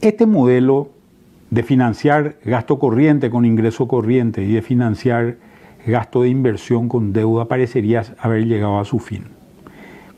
Este 0.00 0.26
modelo 0.26 0.90
de 1.50 1.64
financiar 1.64 2.36
gasto 2.44 2.78
corriente 2.78 3.30
con 3.30 3.44
ingreso 3.44 3.88
corriente 3.88 4.44
y 4.44 4.52
de 4.52 4.62
financiar 4.62 5.38
gasto 5.84 6.22
de 6.22 6.28
inversión 6.28 6.88
con 6.88 7.12
deuda 7.12 7.46
parecería 7.46 8.04
haber 8.20 8.46
llegado 8.46 8.78
a 8.78 8.84
su 8.84 9.00
fin. 9.00 9.24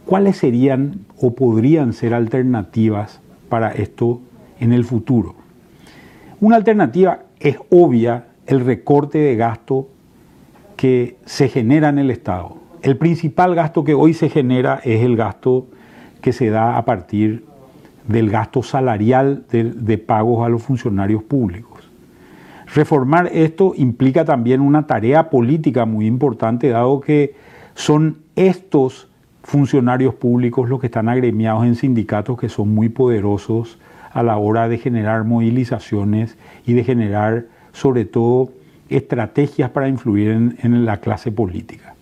¿Cuáles 0.04 0.36
serían 0.36 1.06
o 1.18 1.34
podrían 1.34 1.94
ser 1.94 2.12
alternativas 2.12 3.22
para 3.48 3.72
esto 3.72 4.20
en 4.58 4.74
el 4.74 4.84
futuro? 4.84 5.34
Una 6.40 6.56
alternativa 6.56 7.20
es 7.38 7.56
obvia 7.70 8.26
el 8.46 8.60
recorte 8.60 9.16
de 9.16 9.36
gasto 9.36 9.88
que 10.76 11.16
se 11.24 11.48
genera 11.48 11.88
en 11.88 12.00
el 12.00 12.10
Estado. 12.10 12.58
El 12.82 12.98
principal 12.98 13.54
gasto 13.54 13.82
que 13.82 13.94
hoy 13.94 14.12
se 14.12 14.28
genera 14.28 14.82
es 14.84 15.02
el 15.02 15.16
gasto 15.16 15.68
que 16.20 16.34
se 16.34 16.50
da 16.50 16.76
a 16.76 16.84
partir 16.84 17.44
del 18.10 18.30
gasto 18.30 18.62
salarial 18.62 19.44
de, 19.50 19.98
pagos 19.98 20.44
a 20.44 20.48
los 20.48 20.62
funcionarios 20.62 21.22
públicos. 21.22 21.88
Reformar 22.74 23.30
esto 23.32 23.72
implica 23.76 24.24
también 24.24 24.60
una 24.60 24.86
tarea 24.86 25.30
política 25.30 25.86
muy 25.86 26.06
importante, 26.06 26.68
dado 26.68 27.00
que 27.00 27.34
son 27.74 28.18
estos 28.36 29.08
funcionarios 29.42 30.14
públicos 30.14 30.68
los 30.68 30.80
que 30.80 30.86
están 30.86 31.08
agremiados 31.08 31.64
en 31.64 31.74
sindicatos 31.74 32.38
que 32.38 32.48
son 32.48 32.74
muy 32.74 32.88
poderosos 32.88 33.78
a 34.12 34.22
la 34.22 34.36
hora 34.36 34.68
de 34.68 34.78
generar 34.78 35.24
movilizaciones 35.24 36.36
y 36.66 36.74
de 36.74 36.84
generar 36.84 37.46
sobre 37.72 38.04
todo 38.04 38.50
estrategias 38.88 39.70
para 39.70 39.88
influir 39.88 40.30
en, 40.30 40.84
la 40.84 40.98
clase 40.98 41.30
política. 41.30 41.94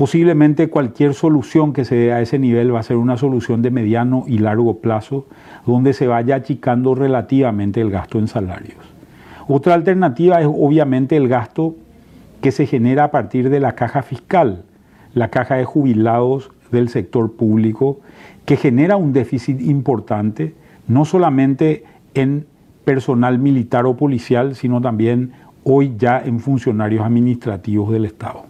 Posiblemente 0.00 0.70
cualquier 0.70 1.12
solución 1.12 1.74
que 1.74 1.84
se 1.84 1.94
dé 1.94 2.14
a 2.14 2.22
ese 2.22 2.38
nivel 2.38 2.74
va 2.74 2.80
a 2.80 2.82
ser 2.82 2.96
una 2.96 3.18
solución 3.18 3.60
de 3.60 3.70
mediano 3.70 4.24
y 4.26 4.38
largo 4.38 4.78
plazo, 4.78 5.26
donde 5.66 5.92
se 5.92 6.06
vaya 6.06 6.36
achicando 6.36 6.94
relativamente 6.94 7.82
el 7.82 7.90
gasto 7.90 8.18
en 8.18 8.26
salarios. 8.26 8.78
Otra 9.46 9.74
alternativa 9.74 10.40
es 10.40 10.46
obviamente 10.46 11.18
el 11.18 11.28
gasto 11.28 11.74
que 12.40 12.50
se 12.50 12.64
genera 12.64 13.04
a 13.04 13.10
partir 13.10 13.50
de 13.50 13.60
la 13.60 13.74
caja 13.74 14.00
fiscal, 14.00 14.62
la 15.12 15.28
caja 15.28 15.56
de 15.56 15.66
jubilados 15.66 16.50
del 16.72 16.88
sector 16.88 17.36
público, 17.36 18.00
que 18.46 18.56
genera 18.56 18.96
un 18.96 19.12
déficit 19.12 19.60
importante, 19.60 20.54
no 20.88 21.04
solamente 21.04 21.84
en 22.14 22.46
personal 22.86 23.38
militar 23.38 23.84
o 23.84 23.98
policial, 23.98 24.54
sino 24.54 24.80
también 24.80 25.32
hoy 25.62 25.92
ya 25.98 26.22
en 26.24 26.40
funcionarios 26.40 27.04
administrativos 27.04 27.92
del 27.92 28.06
Estado. 28.06 28.49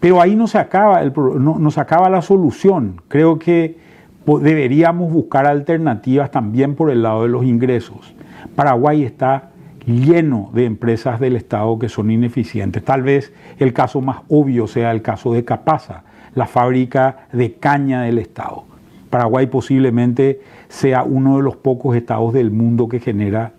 Pero 0.00 0.20
ahí 0.20 0.36
no 0.36 0.46
se 0.46 0.58
acaba, 0.58 1.02
el, 1.02 1.12
no, 1.14 1.70
se 1.70 1.80
acaba 1.80 2.08
la 2.08 2.22
solución. 2.22 3.00
Creo 3.08 3.38
que 3.38 3.78
deberíamos 4.26 5.12
buscar 5.12 5.46
alternativas 5.46 6.30
también 6.30 6.74
por 6.74 6.90
el 6.90 7.02
lado 7.02 7.22
de 7.22 7.28
los 7.28 7.44
ingresos. 7.44 8.14
Paraguay 8.54 9.04
está 9.04 9.50
lleno 9.86 10.50
de 10.52 10.64
empresas 10.64 11.20
del 11.20 11.36
Estado 11.36 11.78
que 11.78 11.88
son 11.88 12.10
ineficientes. 12.10 12.84
Tal 12.84 13.02
vez 13.02 13.32
el 13.58 13.72
caso 13.72 14.00
más 14.00 14.18
obvio 14.28 14.66
sea 14.66 14.90
el 14.90 15.00
caso 15.00 15.32
de 15.32 15.44
Capaza, 15.44 16.02
la 16.34 16.46
fábrica 16.46 17.28
de 17.32 17.54
caña 17.54 18.02
del 18.02 18.18
Estado. 18.18 18.64
Paraguay 19.10 19.46
posiblemente 19.46 20.40
sea 20.68 21.04
uno 21.04 21.36
de 21.36 21.42
los 21.42 21.56
pocos 21.56 21.96
estados 21.96 22.32
del 22.32 22.50
mundo 22.50 22.88
que 22.88 23.00
genera 23.00 23.52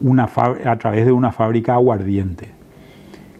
una 0.00 0.28
a 0.64 0.76
través 0.76 1.06
de 1.06 1.12
una 1.12 1.30
fábrica 1.30 1.74
aguardiente. 1.74 2.61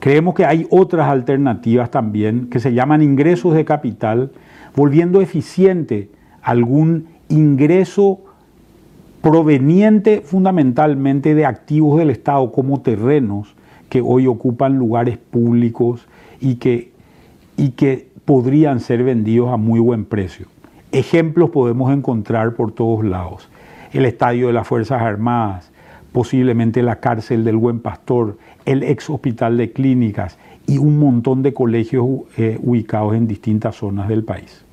Creemos 0.02 0.34
que 0.34 0.44
hay 0.44 0.66
otras 0.68 1.08
alternativas 1.08 1.88
también 1.88 2.50
que 2.50 2.58
se 2.58 2.74
llaman 2.74 3.02
ingresos 3.02 3.54
de 3.54 3.64
capital, 3.64 4.32
volviendo 4.74 5.20
eficiente 5.20 6.10
algún 6.42 7.06
ingreso 7.28 8.18
proveniente 9.20 10.20
fundamentalmente 10.20 11.36
de 11.36 11.46
activos 11.46 12.00
del 12.00 12.10
Estado 12.10 12.50
como 12.50 12.80
terrenos 12.80 13.54
que 13.88 14.00
hoy 14.00 14.26
ocupan 14.26 14.76
lugares 14.76 15.18
públicos 15.18 16.08
y 16.40 16.56
que, 16.56 16.90
y 17.56 17.68
que 17.68 18.08
podrían 18.24 18.80
ser 18.80 19.04
vendidos 19.04 19.52
a 19.52 19.56
muy 19.56 19.78
buen 19.78 20.04
precio. 20.04 20.48
Ejemplos 20.90 21.50
podemos 21.50 21.92
encontrar 21.92 22.54
por 22.56 22.72
todos 22.72 23.04
lados. 23.04 23.48
El 23.92 24.04
estadio 24.04 24.48
de 24.48 24.52
las 24.52 24.66
Fuerzas 24.66 25.00
Armadas, 25.00 25.70
posiblemente 26.12 26.82
la 26.82 27.00
cárcel 27.00 27.44
del 27.44 27.56
Buen 27.56 27.80
Pastor, 27.80 28.38
el 28.64 28.82
ex 28.82 29.10
hospital 29.10 29.56
de 29.56 29.72
clínicas 29.72 30.38
y 30.66 30.78
un 30.78 30.98
montón 30.98 31.42
de 31.42 31.52
colegios 31.52 32.06
eh, 32.36 32.58
ubicados 32.62 33.14
en 33.14 33.26
distintas 33.26 33.76
zonas 33.76 34.08
del 34.08 34.24
país. 34.24 34.64